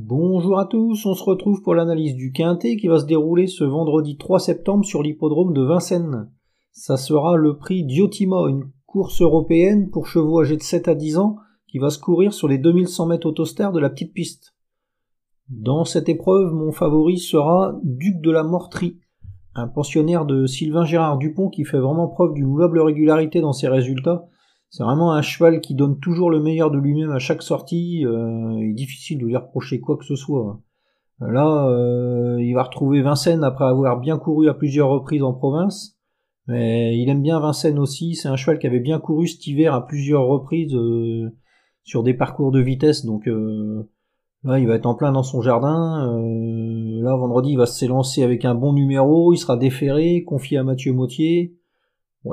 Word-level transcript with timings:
Bonjour 0.00 0.60
à 0.60 0.66
tous, 0.66 1.06
on 1.06 1.14
se 1.14 1.24
retrouve 1.24 1.60
pour 1.60 1.74
l'analyse 1.74 2.14
du 2.14 2.30
Quintet 2.30 2.76
qui 2.76 2.86
va 2.86 3.00
se 3.00 3.04
dérouler 3.04 3.48
ce 3.48 3.64
vendredi 3.64 4.16
3 4.16 4.38
septembre 4.38 4.84
sur 4.84 5.02
l'hippodrome 5.02 5.52
de 5.52 5.62
Vincennes. 5.62 6.30
Ça 6.70 6.96
sera 6.96 7.34
le 7.34 7.56
prix 7.56 7.82
Diotima, 7.82 8.46
une 8.48 8.70
course 8.86 9.20
européenne 9.20 9.90
pour 9.90 10.06
chevaux 10.06 10.40
âgés 10.40 10.56
de 10.56 10.62
7 10.62 10.86
à 10.86 10.94
10 10.94 11.18
ans 11.18 11.38
qui 11.66 11.80
va 11.80 11.90
se 11.90 11.98
courir 11.98 12.32
sur 12.32 12.46
les 12.46 12.58
2100 12.58 13.06
mètres 13.06 13.26
autostère 13.26 13.72
de 13.72 13.80
la 13.80 13.90
petite 13.90 14.14
piste. 14.14 14.54
Dans 15.48 15.84
cette 15.84 16.08
épreuve, 16.08 16.52
mon 16.52 16.70
favori 16.70 17.18
sera 17.18 17.74
Duc 17.82 18.20
de 18.20 18.30
la 18.30 18.44
Mortrie, 18.44 19.00
un 19.56 19.66
pensionnaire 19.66 20.26
de 20.26 20.46
Sylvain 20.46 20.84
Gérard 20.84 21.18
Dupont 21.18 21.48
qui 21.48 21.64
fait 21.64 21.80
vraiment 21.80 22.06
preuve 22.06 22.34
d'une 22.34 22.46
louable 22.46 22.78
régularité 22.78 23.40
dans 23.40 23.52
ses 23.52 23.66
résultats 23.66 24.28
c'est 24.70 24.82
vraiment 24.82 25.12
un 25.12 25.22
cheval 25.22 25.60
qui 25.60 25.74
donne 25.74 25.98
toujours 25.98 26.30
le 26.30 26.40
meilleur 26.40 26.70
de 26.70 26.78
lui-même 26.78 27.10
à 27.10 27.18
chaque 27.18 27.42
sortie. 27.42 28.04
Euh, 28.04 28.56
il 28.58 28.70
est 28.70 28.74
difficile 28.74 29.18
de 29.18 29.24
lui 29.24 29.36
reprocher 29.36 29.80
quoi 29.80 29.96
que 29.96 30.04
ce 30.04 30.14
soit. 30.14 30.60
Là, 31.20 31.68
euh, 31.68 32.36
il 32.40 32.52
va 32.54 32.62
retrouver 32.62 33.02
Vincennes 33.02 33.42
après 33.42 33.64
avoir 33.64 33.98
bien 33.98 34.18
couru 34.18 34.48
à 34.48 34.54
plusieurs 34.54 34.88
reprises 34.88 35.22
en 35.22 35.32
province. 35.32 35.98
Mais 36.46 36.96
il 36.98 37.08
aime 37.08 37.22
bien 37.22 37.40
Vincennes 37.40 37.78
aussi. 37.78 38.14
C'est 38.14 38.28
un 38.28 38.36
cheval 38.36 38.58
qui 38.58 38.66
avait 38.66 38.78
bien 38.80 39.00
couru 39.00 39.26
cet 39.26 39.46
hiver 39.46 39.74
à 39.74 39.86
plusieurs 39.86 40.26
reprises 40.26 40.74
euh, 40.74 41.30
sur 41.82 42.02
des 42.02 42.14
parcours 42.14 42.52
de 42.52 42.60
vitesse. 42.60 43.06
Donc 43.06 43.26
là, 44.44 44.58
il 44.58 44.66
va 44.66 44.74
être 44.74 44.86
en 44.86 44.94
plein 44.94 45.12
dans 45.12 45.22
son 45.22 45.40
jardin. 45.40 46.06
là, 47.02 47.16
vendredi, 47.16 47.52
il 47.52 47.58
va 47.58 47.66
s'élancer 47.66 48.22
avec 48.22 48.44
un 48.44 48.54
bon 48.54 48.74
numéro. 48.74 49.32
Il 49.32 49.38
sera 49.38 49.56
déféré, 49.56 50.24
confié 50.24 50.58
à 50.58 50.62
Mathieu 50.62 50.92
Mautier. 50.92 51.57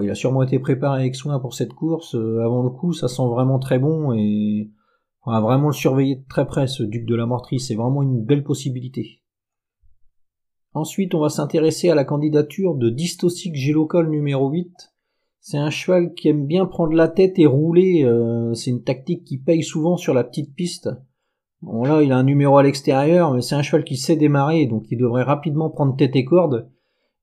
Il 0.02 0.10
a 0.10 0.16
sûrement 0.16 0.44
été 0.44 0.60
préparé 0.60 1.02
avec 1.02 1.16
soin 1.16 1.40
pour 1.40 1.54
cette 1.54 1.74
course. 1.74 2.16
Euh, 2.16 2.44
avant 2.44 2.64
le 2.64 2.70
coup, 2.70 2.94
ça 2.94 3.08
sent 3.08 3.28
vraiment 3.30 3.60
très 3.60 3.80
bon 3.80 4.14
et 4.14 4.72
on 5.26 5.32
va 5.32 5.40
vraiment 5.40 5.68
le 5.68 5.74
surveiller 5.74 6.18
de 6.18 6.26
très 6.28 6.46
près, 6.46 6.68
ce 6.68 6.84
Duc 6.84 7.06
de 7.06 7.16
la 7.16 7.26
Mortrie. 7.26 7.60
C'est 7.60 7.76
vraiment 7.76 8.04
une 8.04 8.24
belle 8.24 8.44
possibilité. 8.44 9.22
Ensuite, 10.74 11.16
on 11.16 11.20
va 11.20 11.30
s'intéresser 11.30 11.90
à 11.90 11.96
la 11.96 12.04
candidature 12.04 12.76
de 12.76 12.90
Distosic 12.90 13.56
Gélocol 13.56 14.10
numéro 14.10 14.50
8. 14.50 14.94
C'est 15.40 15.58
un 15.58 15.70
cheval 15.70 16.14
qui 16.14 16.28
aime 16.28 16.46
bien 16.46 16.66
prendre 16.66 16.94
la 16.94 17.08
tête 17.08 17.40
et 17.40 17.46
rouler. 17.46 18.04
Euh, 18.04 18.54
c'est 18.54 18.72
une 18.72 18.84
tactique 18.84 19.24
qui 19.24 19.38
paye 19.38 19.64
souvent 19.64 19.96
sur 19.96 20.14
la 20.14 20.24
petite 20.24 20.54
piste. 20.54 20.90
Bon 21.62 21.84
là, 21.84 22.04
il 22.04 22.12
a 22.12 22.18
un 22.18 22.24
numéro 22.24 22.58
à 22.58 22.64
l'extérieur, 22.64 23.34
mais 23.34 23.42
c'est 23.42 23.56
un 23.56 23.62
cheval 23.62 23.86
qui 23.86 23.96
sait 23.96 24.18
démarrer, 24.18 24.66
donc 24.66 24.86
il 24.92 24.98
devrait 24.98 25.24
rapidement 25.24 25.70
prendre 25.70 25.96
tête 25.96 26.16
et 26.16 26.26
corde. 26.26 26.70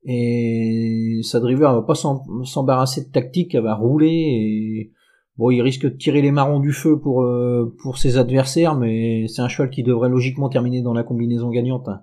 Et 0.04 1.20
sa 1.22 1.38
driver 1.38 1.70
elle 1.70 1.76
va 1.76 1.82
pas 1.82 1.94
s'embarrasser 1.94 3.04
de 3.04 3.10
tactique, 3.10 3.54
elle 3.54 3.62
va 3.62 3.74
rouler 3.74 4.08
et 4.08 4.92
bon, 5.38 5.50
il 5.50 5.62
risque 5.62 5.84
de 5.84 5.96
tirer 5.96 6.22
les 6.22 6.32
marrons 6.32 6.58
du 6.58 6.72
feu 6.72 6.98
pour 6.98 7.22
euh, 7.22 7.74
pour 7.82 7.98
ses 7.98 8.18
adversaires, 8.18 8.76
mais 8.76 9.26
c'est 9.28 9.42
un 9.42 9.48
cheval 9.48 9.70
qui 9.70 9.82
devrait 9.82 10.08
logiquement 10.08 10.48
terminer 10.48 10.82
dans 10.82 10.94
la 10.94 11.04
combinaison 11.04 11.50
gagnante. 11.50 11.88
Hein. 11.88 12.00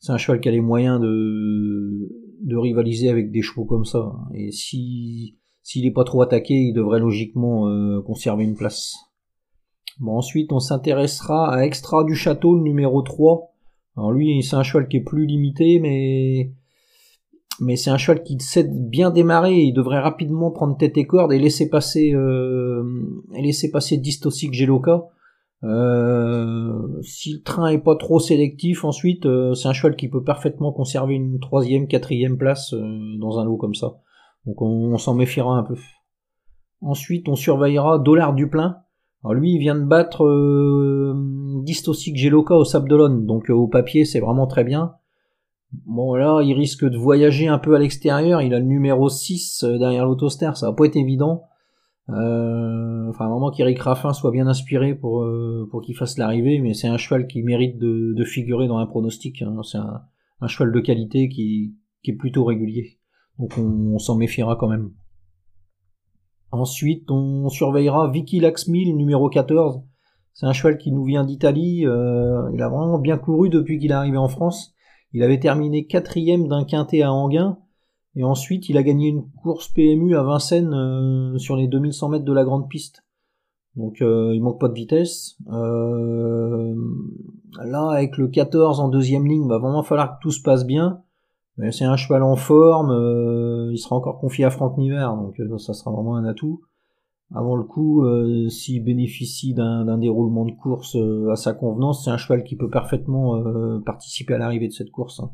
C'est 0.00 0.12
un 0.12 0.18
cheval 0.18 0.40
qui 0.40 0.48
a 0.48 0.52
les 0.52 0.60
moyens 0.60 1.00
de 1.00 2.10
de 2.42 2.56
rivaliser 2.56 3.08
avec 3.08 3.30
des 3.30 3.42
chevaux 3.42 3.64
comme 3.64 3.84
ça. 3.84 4.12
Et 4.34 4.50
si 4.50 5.36
s'il 5.62 5.86
est 5.86 5.92
pas 5.92 6.04
trop 6.04 6.22
attaqué, 6.22 6.54
il 6.54 6.72
devrait 6.72 7.00
logiquement 7.00 7.68
euh, 7.68 8.02
conserver 8.02 8.44
une 8.44 8.56
place. 8.56 8.94
Bon, 10.00 10.16
ensuite, 10.16 10.52
on 10.52 10.60
s'intéressera 10.60 11.54
à 11.54 11.64
Extra 11.64 12.04
du 12.04 12.14
Château, 12.14 12.56
le 12.56 12.62
numéro 12.62 13.02
3. 13.02 13.52
Alors 13.96 14.12
lui, 14.12 14.42
c'est 14.42 14.56
un 14.56 14.62
cheval 14.62 14.88
qui 14.88 14.96
est 14.96 15.04
plus 15.04 15.26
limité, 15.26 15.78
mais 15.78 16.52
mais 17.60 17.76
c'est 17.76 17.90
un 17.90 17.98
cheval 17.98 18.22
qui 18.22 18.38
sait 18.40 18.68
bien 18.68 19.10
démarrer, 19.10 19.60
il 19.60 19.72
devrait 19.72 20.00
rapidement 20.00 20.50
prendre 20.50 20.76
tête 20.76 20.96
et 20.96 21.06
corde 21.06 21.32
et 21.32 21.38
laisser 21.38 21.68
passer 21.68 22.12
euh, 22.14 22.82
et 23.34 23.42
laisser 23.42 23.70
passer 23.70 24.00
Geloka. 24.02 25.10
Euh, 25.62 27.02
si 27.02 27.34
le 27.34 27.42
train 27.42 27.68
est 27.68 27.78
pas 27.78 27.96
trop 27.96 28.18
sélectif, 28.18 28.84
ensuite 28.84 29.26
euh, 29.26 29.52
c'est 29.54 29.68
un 29.68 29.74
cheval 29.74 29.94
qui 29.94 30.08
peut 30.08 30.22
parfaitement 30.22 30.72
conserver 30.72 31.14
une 31.14 31.38
troisième, 31.38 31.86
quatrième 31.86 32.38
place 32.38 32.72
euh, 32.72 33.18
dans 33.18 33.38
un 33.38 33.44
lot 33.44 33.58
comme 33.58 33.74
ça. 33.74 33.98
Donc 34.46 34.62
on, 34.62 34.96
s'en 34.96 35.14
méfiera 35.14 35.58
un 35.58 35.62
peu. 35.62 35.76
Ensuite 36.80 37.28
on 37.28 37.36
surveillera 37.36 37.98
Dollar 37.98 38.32
du 38.34 38.48
plein. 38.48 38.78
Alors 39.22 39.34
lui 39.34 39.52
il 39.52 39.58
vient 39.58 39.74
de 39.74 39.84
battre 39.84 40.24
Distosic 41.62 42.16
Geloka 42.16 42.54
au 42.54 42.64
Sable 42.64 42.88
donc 43.26 43.50
au 43.50 43.68
papier 43.68 44.06
c'est 44.06 44.20
vraiment 44.20 44.46
très 44.46 44.64
bien. 44.64 44.94
Bon 45.72 46.14
là, 46.14 46.42
il 46.42 46.52
risque 46.54 46.84
de 46.84 46.96
voyager 46.96 47.46
un 47.46 47.58
peu 47.58 47.76
à 47.76 47.78
l'extérieur, 47.78 48.42
il 48.42 48.54
a 48.54 48.58
le 48.58 48.64
numéro 48.64 49.08
6 49.08 49.62
euh, 49.62 49.78
derrière 49.78 50.04
l'autoster, 50.04 50.50
ça 50.54 50.66
va 50.66 50.72
pas 50.72 50.86
être 50.86 50.96
évident. 50.96 51.44
Euh, 52.08 53.08
enfin, 53.08 53.28
moment 53.28 53.52
qu'Eric 53.52 53.78
Raffin 53.78 54.12
soit 54.12 54.32
bien 54.32 54.48
inspiré 54.48 54.96
pour, 54.96 55.22
euh, 55.22 55.68
pour 55.70 55.80
qu'il 55.80 55.96
fasse 55.96 56.18
l'arrivée, 56.18 56.58
mais 56.58 56.74
c'est 56.74 56.88
un 56.88 56.96
cheval 56.96 57.28
qui 57.28 57.42
mérite 57.42 57.78
de, 57.78 58.14
de 58.16 58.24
figurer 58.24 58.66
dans 58.66 58.78
un 58.78 58.86
pronostic. 58.86 59.42
Hein. 59.42 59.60
C'est 59.62 59.78
un, 59.78 60.02
un, 60.40 60.46
cheval 60.48 60.72
de 60.72 60.80
qualité 60.80 61.28
qui, 61.28 61.76
qui 62.02 62.10
est 62.10 62.16
plutôt 62.16 62.44
régulier. 62.44 62.98
Donc 63.38 63.56
on, 63.56 63.96
s'en 63.98 64.16
méfiera 64.16 64.56
quand 64.56 64.68
même. 64.68 64.90
Ensuite, 66.50 67.08
on 67.12 67.48
surveillera 67.48 68.10
Vicky 68.10 68.40
Laxmil, 68.40 68.96
numéro 68.96 69.28
14. 69.28 69.82
C'est 70.32 70.46
un 70.46 70.52
cheval 70.52 70.78
qui 70.78 70.90
nous 70.90 71.04
vient 71.04 71.24
d'Italie. 71.24 71.82
Il 71.82 72.62
a 72.62 72.68
vraiment 72.68 72.98
bien 72.98 73.18
couru 73.18 73.50
depuis 73.50 73.78
qu'il 73.78 73.92
est 73.92 73.94
arrivé 73.94 74.16
en 74.16 74.28
France. 74.28 74.74
Il 75.12 75.22
avait 75.22 75.40
terminé 75.40 75.86
quatrième 75.86 76.48
d'un 76.48 76.64
quintet 76.64 77.02
à 77.02 77.12
Anguin, 77.12 77.58
et 78.16 78.24
ensuite 78.24 78.68
il 78.68 78.76
a 78.76 78.82
gagné 78.82 79.08
une 79.08 79.28
course 79.42 79.68
PMU 79.68 80.16
à 80.16 80.22
Vincennes 80.22 80.74
euh, 80.74 81.38
sur 81.38 81.56
les 81.56 81.68
2100 81.68 82.08
mètres 82.08 82.24
de 82.24 82.32
la 82.32 82.44
grande 82.44 82.68
piste. 82.68 83.04
Donc 83.76 84.02
euh, 84.02 84.32
il 84.34 84.42
manque 84.42 84.60
pas 84.60 84.68
de 84.68 84.74
vitesse. 84.74 85.36
Euh, 85.52 86.74
là, 87.64 87.90
avec 87.90 88.16
le 88.16 88.28
14 88.28 88.80
en 88.80 88.88
deuxième 88.88 89.26
ligne, 89.26 89.48
va 89.48 89.58
vraiment 89.58 89.82
falloir 89.82 90.18
que 90.18 90.22
tout 90.22 90.32
se 90.32 90.42
passe 90.42 90.64
bien. 90.64 91.02
C'est 91.72 91.84
un 91.84 91.96
cheval 91.96 92.22
en 92.22 92.36
forme, 92.36 92.90
il 93.70 93.76
sera 93.76 93.94
encore 93.94 94.18
confié 94.18 94.46
à 94.46 94.50
Franck 94.50 94.78
Niver, 94.78 95.06
donc 95.18 95.36
ça 95.60 95.74
sera 95.74 95.90
vraiment 95.90 96.16
un 96.16 96.24
atout 96.24 96.62
avant 97.32 97.54
le 97.54 97.62
coup, 97.62 98.04
euh, 98.04 98.48
s'il 98.48 98.82
bénéficie 98.82 99.54
d'un 99.54 99.98
déroulement 99.98 100.44
de 100.44 100.52
course 100.52 100.96
euh, 100.96 101.30
à 101.30 101.36
sa 101.36 101.52
convenance, 101.54 102.04
c'est 102.04 102.10
un 102.10 102.16
cheval 102.16 102.42
qui 102.42 102.56
peut 102.56 102.70
parfaitement 102.70 103.36
euh, 103.36 103.78
participer 103.86 104.34
à 104.34 104.38
l'arrivée 104.38 104.66
de 104.66 104.72
cette 104.72 104.90
course. 104.90 105.20
Hein. 105.20 105.30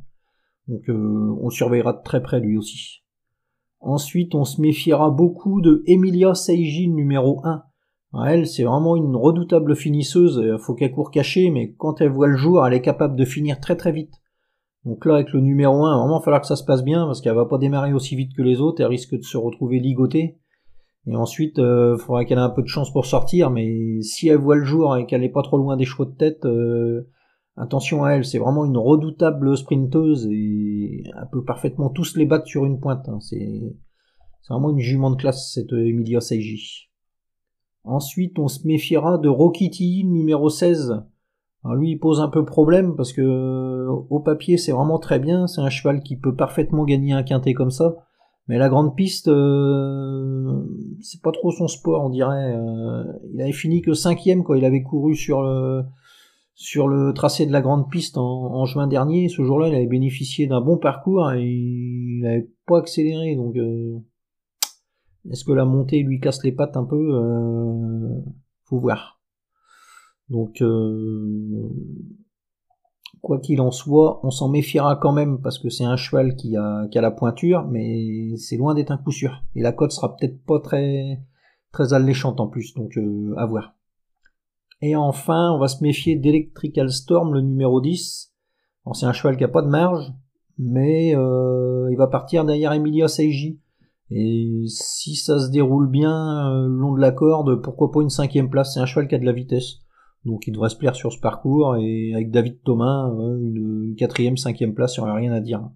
Donc 0.68 0.82
on 0.88 1.48
surveillera 1.48 1.92
de 1.92 2.02
très 2.02 2.20
près 2.20 2.40
lui 2.40 2.56
aussi. 2.56 3.04
Ensuite, 3.78 4.34
on 4.34 4.44
se 4.44 4.60
méfiera 4.60 5.10
beaucoup 5.10 5.60
de 5.60 5.84
Emilia 5.86 6.34
Seiji 6.34 6.88
numéro 6.88 7.40
1. 7.44 7.62
Elle, 8.26 8.48
c'est 8.48 8.64
vraiment 8.64 8.96
une 8.96 9.14
redoutable 9.14 9.76
finisseuse, 9.76 10.56
faut 10.58 10.74
qu'elle 10.74 10.90
court 10.90 11.12
cachée, 11.12 11.50
mais 11.50 11.72
quand 11.74 12.00
elle 12.00 12.10
voit 12.10 12.26
le 12.26 12.36
jour, 12.36 12.66
elle 12.66 12.74
est 12.74 12.80
capable 12.80 13.14
de 13.14 13.24
finir 13.24 13.60
très 13.60 13.76
très 13.76 13.92
vite. 13.92 14.14
Donc 14.84 15.04
là, 15.04 15.14
avec 15.14 15.32
le 15.32 15.40
numéro 15.40 15.84
1, 15.84 15.98
vraiment, 15.98 16.16
il 16.16 16.18
va 16.18 16.24
falloir 16.24 16.40
que 16.40 16.48
ça 16.48 16.56
se 16.56 16.64
passe 16.64 16.82
bien, 16.82 17.06
parce 17.06 17.20
qu'elle 17.20 17.34
va 17.34 17.46
pas 17.46 17.58
démarrer 17.58 17.92
aussi 17.92 18.16
vite 18.16 18.34
que 18.34 18.42
les 18.42 18.60
autres, 18.60 18.80
elle 18.80 18.88
risque 18.88 19.14
de 19.14 19.22
se 19.22 19.36
retrouver 19.36 19.78
ligotée. 19.78 20.38
Et 21.06 21.14
ensuite, 21.14 21.58
il 21.58 21.64
euh, 21.64 21.96
faudra 21.96 22.24
qu'elle 22.24 22.38
ait 22.38 22.42
un 22.42 22.50
peu 22.50 22.62
de 22.62 22.68
chance 22.68 22.92
pour 22.92 23.06
sortir, 23.06 23.50
mais 23.50 24.02
si 24.02 24.28
elle 24.28 24.38
voit 24.38 24.56
le 24.56 24.64
jour 24.64 24.96
et 24.96 25.06
qu'elle 25.06 25.20
n'est 25.20 25.28
pas 25.28 25.42
trop 25.42 25.56
loin 25.56 25.76
des 25.76 25.84
chevaux 25.84 26.04
de 26.04 26.16
tête, 26.16 26.44
euh, 26.44 27.08
attention 27.56 28.02
à 28.02 28.12
elle, 28.12 28.24
c'est 28.24 28.38
vraiment 28.38 28.64
une 28.64 28.76
redoutable 28.76 29.56
sprinteuse 29.56 30.26
et 30.30 31.04
elle 31.06 31.28
peut 31.30 31.44
parfaitement 31.44 31.90
tous 31.90 32.16
les 32.16 32.26
battre 32.26 32.46
sur 32.46 32.64
une 32.64 32.80
pointe. 32.80 33.08
Hein. 33.08 33.20
C'est 33.20 33.62
vraiment 34.50 34.70
une 34.70 34.80
jument 34.80 35.10
de 35.10 35.16
classe, 35.16 35.52
cette 35.54 35.72
Emilia 35.72 36.20
Seiji. 36.20 36.88
Ensuite, 37.84 38.38
on 38.40 38.48
se 38.48 38.66
méfiera 38.66 39.16
de 39.16 39.28
Rokiti, 39.28 40.04
numéro 40.04 40.48
16. 40.48 41.04
Alors 41.62 41.76
lui, 41.76 41.92
il 41.92 41.98
pose 41.98 42.20
un 42.20 42.28
peu 42.28 42.44
problème 42.44 42.96
parce 42.96 43.12
que 43.12 43.86
au 43.88 44.20
papier, 44.20 44.56
c'est 44.56 44.72
vraiment 44.72 44.98
très 44.98 45.20
bien. 45.20 45.46
C'est 45.46 45.60
un 45.60 45.70
cheval 45.70 46.02
qui 46.02 46.16
peut 46.16 46.34
parfaitement 46.34 46.84
gagner 46.84 47.12
un 47.12 47.22
quintet 47.22 47.54
comme 47.54 47.70
ça. 47.70 47.94
Mais 48.48 48.58
la 48.58 48.68
grande 48.68 48.94
piste, 48.94 49.28
euh, 49.28 50.62
c'est 51.00 51.20
pas 51.20 51.32
trop 51.32 51.50
son 51.50 51.66
sport, 51.66 52.04
on 52.04 52.10
dirait. 52.10 52.54
Euh, 52.54 53.04
il 53.32 53.40
avait 53.40 53.52
fini 53.52 53.82
que 53.82 53.92
cinquième 53.92 54.44
quand 54.44 54.54
il 54.54 54.64
avait 54.64 54.82
couru 54.82 55.16
sur 55.16 55.42
le 55.42 55.82
sur 56.54 56.88
le 56.88 57.12
tracé 57.12 57.44
de 57.44 57.52
la 57.52 57.60
grande 57.60 57.90
piste 57.90 58.16
en, 58.16 58.64
juin 58.64 58.86
dernier. 58.86 59.28
Ce 59.28 59.42
jour-là, 59.42 59.68
il 59.68 59.74
avait 59.74 59.86
bénéficié 59.86 60.46
d'un 60.46 60.62
bon 60.62 60.78
parcours 60.78 61.30
et 61.32 61.44
il 61.44 62.20
n'avait 62.22 62.48
pas 62.66 62.78
accéléré. 62.78 63.36
Donc, 63.36 63.56
euh, 63.56 63.98
est-ce 65.30 65.44
que 65.44 65.52
la 65.52 65.66
montée 65.66 66.02
lui 66.02 66.18
casse 66.18 66.42
les 66.44 66.52
pattes 66.52 66.76
un 66.76 66.84
peu 66.84 67.12
Faut 68.64 68.78
voir. 68.78 69.20
Donc, 70.30 70.62
Quoi 73.26 73.40
qu'il 73.40 73.60
en 73.60 73.72
soit, 73.72 74.20
on 74.22 74.30
s'en 74.30 74.48
méfiera 74.48 74.94
quand 74.94 75.10
même 75.10 75.40
parce 75.40 75.58
que 75.58 75.68
c'est 75.68 75.82
un 75.82 75.96
cheval 75.96 76.36
qui 76.36 76.56
a, 76.56 76.86
la 76.94 77.10
pointure, 77.10 77.66
mais 77.68 78.36
c'est 78.36 78.56
loin 78.56 78.72
d'être 78.72 78.92
un 78.92 78.98
coup 78.98 79.10
sûr. 79.10 79.42
Et 79.56 79.62
la 79.62 79.72
cote 79.72 79.90
sera 79.90 80.14
peut-être 80.14 80.44
pas 80.44 80.60
très, 80.60 81.18
alléchante 81.90 82.38
en 82.38 82.46
plus, 82.46 82.72
donc 82.74 82.96
euh, 82.96 83.34
à 83.36 83.44
voir. 83.44 83.74
Et 84.80 84.94
enfin, 84.94 85.50
on 85.52 85.58
va 85.58 85.66
se 85.66 85.82
méfier 85.82 86.14
d'Electrical 86.14 86.88
Storm, 86.88 87.34
le 87.34 87.40
numéro 87.40 87.80
10. 87.80 88.32
c'est 88.92 89.06
un 89.06 89.12
cheval 89.12 89.36
qui 89.36 89.42
a 89.42 89.48
pas 89.48 89.62
de 89.62 89.70
marge, 89.70 90.12
mais 90.56 91.16
euh, 91.16 91.88
il 91.90 91.96
va 91.96 92.06
partir 92.06 92.44
derrière 92.44 92.74
Emilia 92.74 93.08
Seiji. 93.08 93.58
Et 94.12 94.66
si 94.68 95.16
ça 95.16 95.40
se 95.40 95.50
déroule 95.50 95.88
bien 95.88 96.52
euh, 96.52 96.68
le 96.68 96.76
long 96.76 96.94
de 96.94 97.00
la 97.00 97.10
corde, 97.10 97.60
pourquoi 97.60 97.90
pas 97.90 98.02
une 98.02 98.08
cinquième 98.08 98.50
place? 98.50 98.74
C'est 98.74 98.80
un 98.80 98.86
cheval 98.86 99.08
qui 99.08 99.16
a 99.16 99.18
de 99.18 99.24
la 99.24 99.32
vitesse. 99.32 99.80
Donc 100.26 100.48
il 100.48 100.52
devrait 100.52 100.70
se 100.70 100.76
plaire 100.76 100.96
sur 100.96 101.12
ce 101.12 101.20
parcours 101.20 101.76
et 101.76 102.12
avec 102.12 102.32
David 102.32 102.60
Thomas, 102.64 103.08
une, 103.40 103.94
quatrième, 103.96 104.36
cinquième 104.36 104.74
place, 104.74 104.96
il 104.96 105.00
n'y 105.00 105.08
aurait 105.08 105.20
rien 105.20 105.32
à 105.32 105.38
dire. 105.38 105.70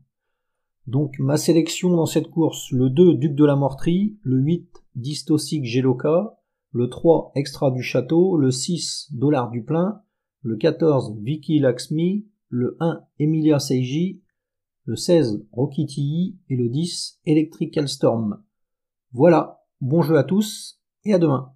Donc 0.88 1.14
ma 1.20 1.36
sélection 1.36 1.90
dans 1.90 2.04
cette 2.04 2.28
course, 2.30 2.72
le 2.72 2.90
2 2.90 3.14
Duc 3.14 3.36
de 3.36 3.44
la 3.44 3.54
Morterie, 3.54 4.18
le 4.22 4.38
8 4.38 4.68
Distosic 4.96 5.64
Geloka, 5.64 6.36
le 6.72 6.88
3 6.88 7.30
Extra 7.36 7.70
du 7.70 7.80
Château, 7.80 8.36
le 8.36 8.50
6 8.50 9.10
Dollar 9.12 9.50
du 9.50 9.62
Plein, 9.62 10.02
le 10.42 10.56
14 10.56 11.16
Vicky 11.22 11.60
Laxmi, 11.60 12.26
le 12.48 12.76
1 12.80 13.04
Emilia 13.20 13.60
Seiji, 13.60 14.20
le 14.84 14.96
16 14.96 15.46
Rocky 15.52 15.86
Tilly 15.86 16.38
et 16.48 16.56
le 16.56 16.68
10 16.68 17.20
Electrical 17.24 17.88
Storm. 17.88 18.42
Voilà, 19.12 19.60
bon 19.80 20.02
jeu 20.02 20.16
à 20.16 20.24
tous 20.24 20.80
et 21.04 21.14
à 21.14 21.20
demain. 21.20 21.52